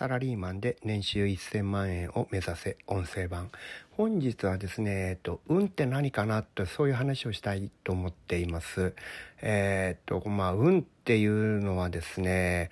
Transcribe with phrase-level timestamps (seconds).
[0.00, 3.50] サラリーマンで年収1000万円を目指せ音声版。
[3.90, 8.94] 本日はですね、えっと、運って何かなとそういう話をしたいと思っています。
[9.42, 12.70] えー、っとまあ運っていうのはですね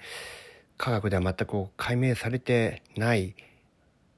[0.79, 3.35] 科学では全く解明されてない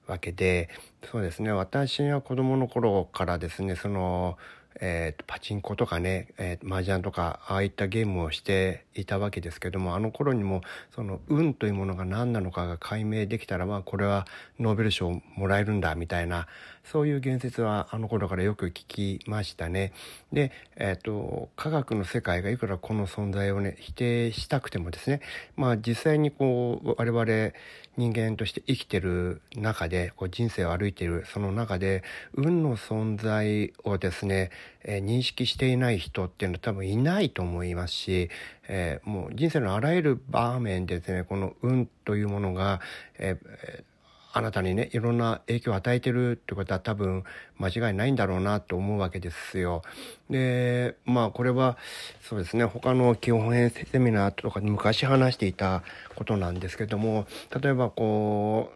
[0.06, 0.69] わけで
[1.11, 4.38] そうですね私は子供の頃からですねその
[4.80, 10.62] えー、パチンコとかね、えー、麻雀とかああいったゲームをしていたわけですけどもあの頃にも
[10.95, 14.27] その運というものが何なのかが解明できたらまあこれは
[14.59, 16.46] ノーベル賞もらえるんだみたいな
[16.84, 19.93] そういう言説はあの頃からよく聞きましたね。
[20.33, 25.21] で、えっ、ー、と科学の世界がいくらこの存在をね否定したくてもですね
[25.57, 27.52] まあ実際にこう我々
[27.96, 32.02] 人間として生きてる中でこう人生を歩いているその中で
[32.34, 34.51] 運の存在をですね、
[34.82, 38.30] えー、認識していない人っていうのは多分いないと思いますし、
[38.68, 42.80] えー、もう人生のあらゆる場面でですねこの運というものが、
[43.18, 43.85] えー、
[44.32, 47.24] あなたにねいろんな影響を与えてるってことは多分
[47.59, 49.82] 間違いないんだろうなと思うわけですよ。
[50.29, 51.76] でまあこれは
[52.23, 55.82] そうですね他の基本編セミナーとか昔話していた
[56.15, 57.26] ことなんですけども
[57.60, 58.73] 例えばこ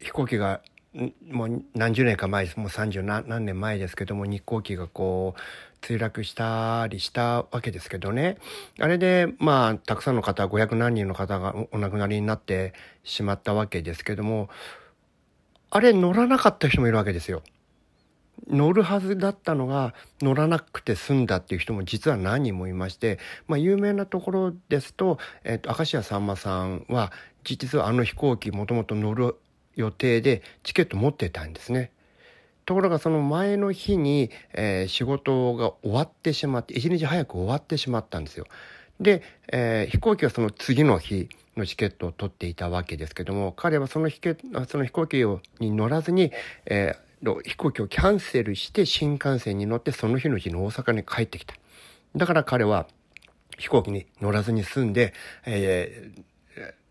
[0.00, 0.60] う飛行機が
[1.30, 8.36] もう何十年か前ですもう30何年前ですけども日航機がこう墜落したりしたわけですけどね
[8.80, 14.48] あれでまあたくさんの方500何人の方がお亡くなりになってしまったわけですけども
[15.70, 17.42] あれ乗らなかった人もいるわけですよ。
[18.46, 27.12] 乗るはずだったのが乗らなくて済んだっていう人も実は何人もいまして、まあ、有名なところですと、えっ、と、明石家さんまさんは、
[27.44, 29.36] 実はあの飛行機もともと乗る
[29.78, 31.92] 予定でチケット持ってたんですね。
[32.66, 38.44] ところがその前の日に、えー、仕事が終わってしまって、一日早く終わってしまったんですよ。
[39.00, 44.20] で、えー、飛行機はその次の日のチケットを取っていたわけですけども、彼はその飛
[44.68, 45.24] その飛行機
[45.60, 46.32] に乗らずに、
[46.66, 51.54] えー、飛行機をキャンセルして新幹線に乗ってその日のうちに大阪に帰ってきた。
[52.16, 52.88] だから彼は
[53.56, 55.14] 飛行機に乗らずに済んで、
[55.46, 56.22] えー、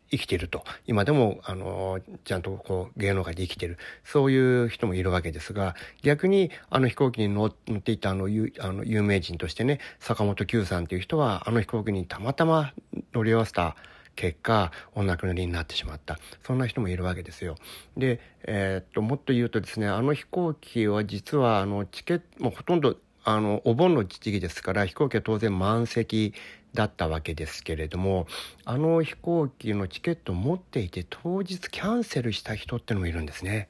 [0.09, 0.63] 生きてると。
[0.85, 3.77] 今でも、あの、ちゃんとこう、芸能界で生きてる。
[4.03, 8.27] そういう人もいるわけですが、逆に、あの飛行機に乗っていたあの、あ
[8.71, 12.73] の有名人としてね、坂本九さんっていう人は、あの飛行機にたまたま
[13.13, 13.75] 乗り合わせた
[14.17, 16.19] 結果、お亡くなりになってしまった。
[16.45, 17.55] そんな人もいるわけですよ。
[17.95, 26.33] で、えー、っと、もっと言うとですね、あの飛行機は実は、あの、チケット、もうほとんど、あの、お盆の時期ですから、飛行機は当然満席
[26.73, 28.27] だったわけですけれども
[28.65, 33.69] あの飛行機のチケットを持っていて当日キャンセルした人ってのもいるんですね。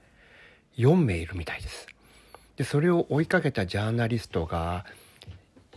[0.78, 1.88] 4名いるみたいです。
[2.58, 4.86] でそれを追いかけたジャーナリストが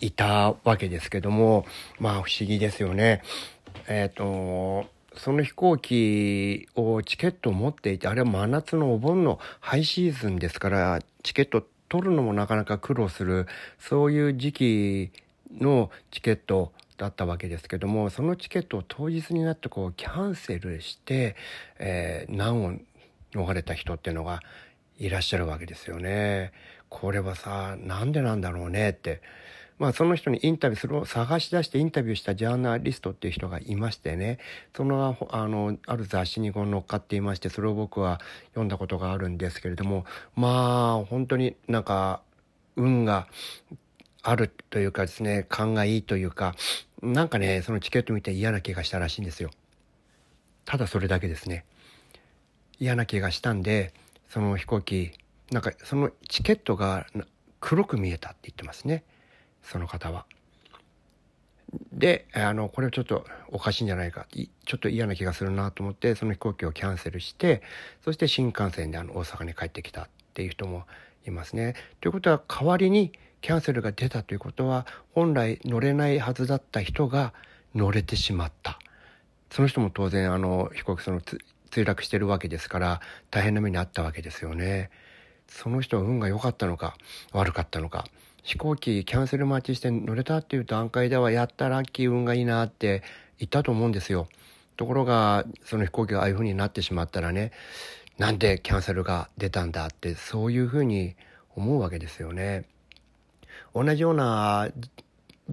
[0.01, 1.67] いたわけですけども
[1.99, 3.23] まあ不思議ですよね。
[3.87, 13.47] えっ、ー、とその飛行機をチケットを持っていてあれは真夏のお盆のハイシーズンですからチケット取るのもなかなか苦労する
[13.79, 15.11] そういう時期
[15.59, 21.35] のチケットだったわけですけどもそのチケットを当日になってこうキャンセルして、
[21.79, 22.73] えー、難を
[23.33, 24.43] 逃れた人っていうのが
[24.99, 26.53] いらっしゃるわけですよね。
[26.91, 29.23] これはさなんでなんだろうねって。
[29.79, 34.39] まあその人にインタビューするを探し出してインタビューしたジャーナリストっていう人がいましてね
[34.77, 40.05] そのあのある雑誌にこう乗っかっていましてそれを僕は読んだことがあるんですけれども
[40.37, 42.21] まあ本当になんか
[42.77, 43.27] 運が
[44.23, 46.55] あるというかですね勘がいいというか
[47.03, 49.51] なんかね、そのチケット見て嫌な気がしたらしいんですよ。
[50.67, 51.65] ただそれだけですね。
[52.79, 53.95] 嫌な気がしたんで、
[54.29, 55.13] その飛行機、
[55.51, 57.07] なんかそのチケットが
[57.59, 59.03] 黒く見えたって言ってますね。
[59.63, 60.27] その方は。
[61.93, 64.27] で、あの、これちょっとおかしいんじゃないか。
[64.31, 67.63] ちょっと嫌な気がするなと思って、その飛行機をキャンセルして、
[68.05, 70.85] そして新幹線であの大阪に帰ってきたっていう人も
[71.27, 71.75] いますね。
[72.01, 77.33] ということは代わりにキャンセルが出たということは本来乗れないはずだった人が
[77.75, 78.79] 乗れてしまった。
[79.51, 83.01] その人も当然あの飛行機その墜落してるわけですから
[83.31, 84.91] 大変な目に遭ったわけですよね。
[85.49, 86.97] その人は運が良かったのか
[87.33, 88.07] 悪かったのか。
[88.43, 93.03] 飛行機キャンセル待ちして乗れたっていう段階ではやったらラッキー運がいいなって
[93.39, 94.29] 言ったと思うんですよ。
[94.77, 97.53] ところがその飛行機がああいう風になってしまったらね
[98.17, 101.17] なんでキャンセルが出たんだってそういう風に
[101.55, 102.65] 思うわけですよね。
[103.75, 104.69] 同じような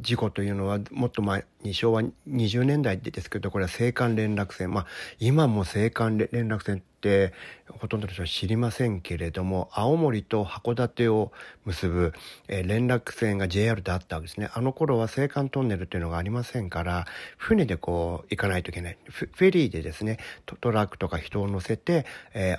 [0.02, 4.86] 事故というのはもっと前に昭和20年代ですけどこれは青函連絡船まあ
[5.20, 7.34] 今も青函連絡船って
[7.70, 11.32] ほとんどの人は知りませんけれども青森と函館を
[11.66, 12.14] 結ぶ、
[12.48, 14.50] 連絡船が JR であったわけですね。
[14.54, 17.06] あの頃は青函トンネルっていうのがありませんから
[17.38, 18.98] 船でこう行かないといけない。
[19.10, 20.18] フェリーでですね
[20.60, 22.06] トラックとか人を乗せて、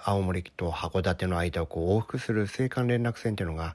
[0.05, 3.75] 青森と函館の間をこう往復する青函連絡船っていうのが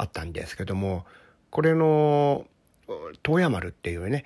[0.00, 1.04] あったんですけども
[1.50, 2.46] これの
[3.24, 4.24] 東山丸っていうね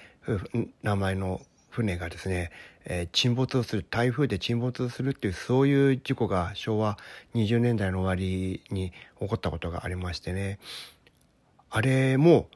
[0.83, 1.41] 名前の
[1.71, 2.53] 船がですね、
[2.85, 6.97] えー、沈没をする台風で沈没するっていうそういう事故が昭和
[7.35, 10.61] 20年代の終わりに起こったことがありましてね
[11.71, 12.47] あれも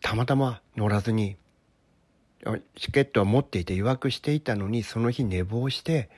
[0.00, 1.36] たまたま乗らずに
[2.76, 6.08] チケットは持っていて予約していたのにその日寝坊して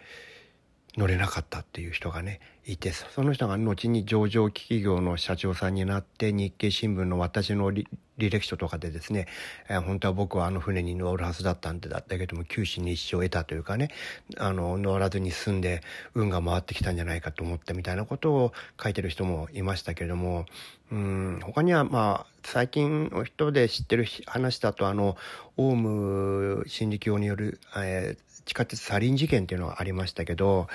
[0.97, 7.87] 乗れなかったっていう人がねいてその人が後に上場企業の社長さんになって日経新聞の私の履
[8.19, 9.27] 歴書とかでですね、
[9.69, 13.91] えー、本当は僕はあの船に乗るはずだったんだったけども九死に一生を得たというかね
[14.37, 15.83] あの乗らずに済んで
[16.15, 18.53] 運が回ってきたんじゃないかと思ったみたいなことを
[18.83, 20.45] 書いてる人もいましたけれども
[20.93, 25.17] うん他にはまあ最近の人で知ってる話だとあの
[25.57, 30.67] オウム真理教による、えー地下鉄サリン事件っていうのがありましたけど、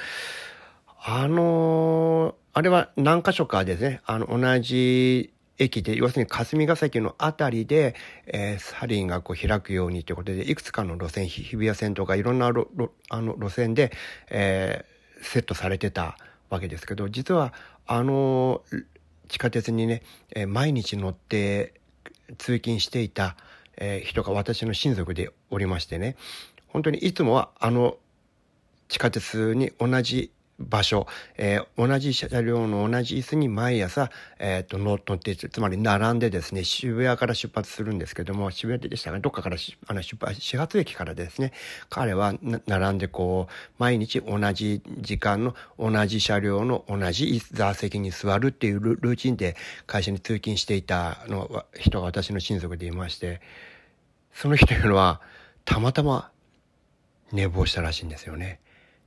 [1.03, 7.93] あのあれは何箇所かですね、あの、同じ駅で、要するに霞ヶ関のあたりで、
[8.27, 12.69] えー、サリンがこう開くようにということで、いくつかの路線、日比谷線とかいろんな路
[13.09, 13.91] あの路線で、
[14.29, 16.17] えー、セットされてた
[16.49, 17.53] わけですけど、実は、
[17.87, 18.61] あの
[19.27, 20.01] 地下鉄にね、
[20.33, 21.73] えー、毎日乗って
[22.37, 23.35] 通勤していた、
[23.75, 26.15] えー、人が私の親族でおりましてね、
[26.75, 27.95] 本当にいつもはあの
[28.89, 31.07] 地下鉄に同じ場所、
[31.37, 39.55] えー、同じ車両の同じ椅子に毎朝、えーと、乗ってつまり並んでですね渋谷から出発するんですけども渋谷でしたがどっかから
[39.87, 41.53] あの出発始発駅からですね
[41.89, 49.55] 彼は並んでこう毎日同じ時間の同じ車両の同じ座席に座るっていうルーチンで
[49.87, 53.39] 会社に通勤していたの人が私の親族でいまして
[54.33, 55.21] その人というのは
[55.63, 56.31] たまたま
[57.31, 58.59] 寝坊したらしいんですよね。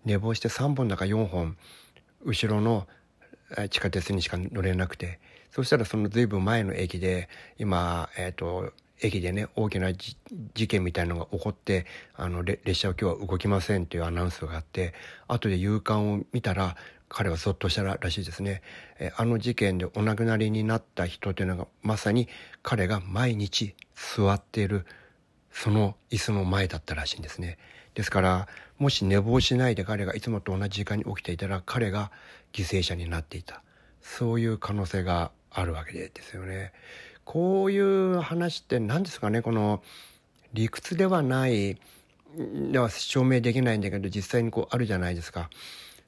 [0.05, 1.56] 寝坊して3本だか4本
[2.25, 2.87] 後ろの
[3.70, 5.20] 地下鉄にしか乗れなくて
[5.50, 7.29] そしたらその随分前の駅で
[7.59, 10.17] 今、えっ、と駅でね大きな事
[10.67, 14.93] 件みたいなのが起こってあの列車は今日は動きませんというアナウンスがあって
[15.29, 16.76] 後で夕刊を見たら
[17.09, 18.61] 彼はゾッとしたらしいですね、
[19.17, 22.29] あの事件でお亡くなりになった人というのがまさに
[22.62, 24.85] 彼が毎日座っている
[25.53, 27.59] その椅子の前だったらしいんですね。
[27.95, 28.49] ですから
[28.79, 32.12] もし寝坊しないで彼がいつもと同じ時間に起きていたら彼が
[32.53, 33.62] 犠牲者になっていた
[34.00, 36.73] そういう可能性があるわけですよね。
[37.25, 39.43] こういう話って何ですかね？
[39.43, 39.83] この
[40.55, 41.79] 理屈ではない
[42.71, 45.50] では証明できないんだけど実際にこうあるじゃないですか。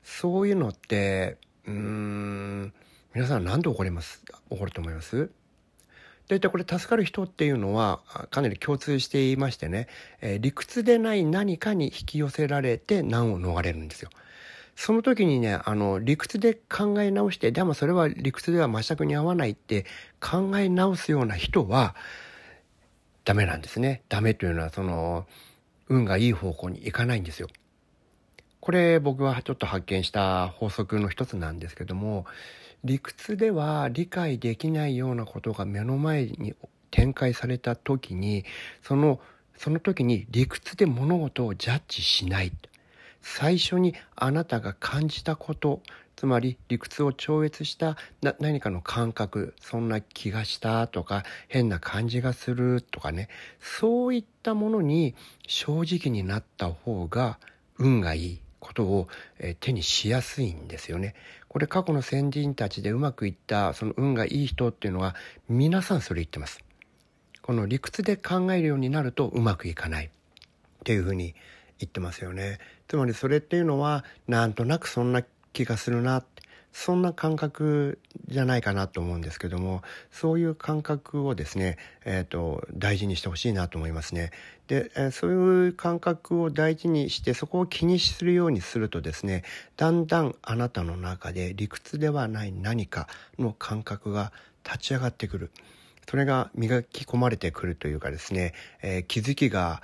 [0.03, 2.73] そういうのってうーん
[3.15, 5.31] 皆さん何で起こります起こると思います？
[6.31, 7.99] 大体これ助かる人っていうのは
[8.31, 9.89] かなり共通していましてね、
[10.21, 14.11] えー、理屈でない何かに引き寄せられて難を逃れるんですよ。
[14.77, 19.87] その時にね、あの、理屈で考え直して、でもそれは理屈では全くに合わないって
[20.21, 21.97] 考え直すような人は
[23.25, 24.03] ダメなんですね。
[24.09, 25.27] ダメというのはその、
[25.89, 27.49] 運がいい方向に行かないんですよ。
[28.61, 32.25] これ僕はちょっと発見した法則の一つなんですけども、
[32.85, 36.55] 理屈では理解できないようなことが目の前に
[36.91, 38.45] 展開された時に
[38.83, 39.21] その
[39.57, 42.53] その時に理屈で物事をジャッジしない。
[43.23, 45.83] 最初にあなたが感じたこと
[46.17, 47.97] つまり理屈を超越した
[48.41, 53.29] 何かの感覚そんな気がしたとか変な感じがするとかね。
[53.59, 55.15] そういったものに
[55.47, 57.39] 正直になった方が
[57.79, 58.41] 運がいい。
[58.71, 59.09] ことを、
[59.41, 61.15] え手にしやすいんですよね。
[61.49, 65.17] これ過去の先人たちでうまくいったその運がいい人っていうのは
[65.49, 66.65] 皆さんそれ言ってます。
[67.43, 70.11] この理屈で考えるようになるとうまくいかないっ
[70.85, 71.35] ていうふうに
[71.81, 72.59] 言ってますよね。
[72.87, 76.25] つまりそれっていうのはなんとなくそんな気がするな
[76.73, 77.99] そんな感覚
[78.29, 84.31] じゃないかなと思うんですけどもそういう感覚をですね、えーと、大事にしてほしいなと思いますね。
[84.69, 89.43] で、えー、そういう感覚を大事にしてそこを気にするようにするとですね
[89.77, 93.09] だんだんあなたの中で理屈ではない何か
[93.39, 94.33] の感覚が
[94.65, 95.51] 立ち上がってくる。
[96.09, 99.81] それが磨き込まれてくるというかですね、えー、気づきが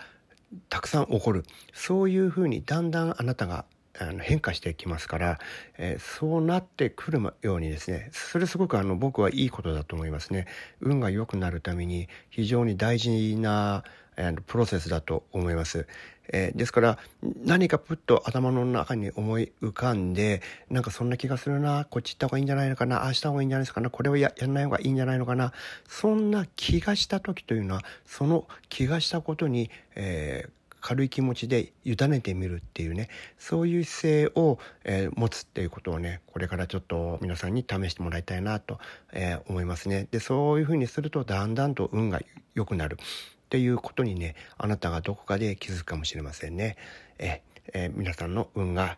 [0.68, 3.64] たくさん起こるそういうふうにだんだんあなたが
[3.98, 5.38] あの変化してきますから、
[5.78, 10.46] えー、そうなってくるようにですねそれすごくあの僕はいいことだと思いますね
[10.80, 13.84] 運が良くなるために非常に大事な、
[14.16, 15.86] えー、プロセスだと思います。
[16.28, 16.98] えー、ですから
[17.44, 25.52] 何かプッと頭の中に思い浮かんでなんかそんな気がするなこっち行った方がいいんじゃないのかなああした方がいいんじゃないですかなこれをややんない方がいいんじゃないのかな
[25.88, 30.50] そんな気がした時というのはその気がしたことに、えー、
[30.86, 38.78] 軽い気持ちで委ねてみるっていうねそういう姿勢を、えー、持つっていうことをねこれからちょっと皆さんに試してもらいたいなと、
[39.12, 40.06] えー、思いますね。
[40.12, 42.20] でそういうふうにするとだんだんと運が
[42.54, 42.98] 良くなる。
[43.46, 46.76] っていうことにねあなたがどこかで気づくかもしれませんね。
[47.18, 48.96] ええ皆さんの運が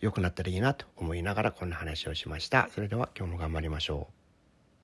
[0.00, 2.70] 良くなったらいいなと思いながらこんな話をしました。
[2.74, 4.19] それでは今日も頑張りましょう。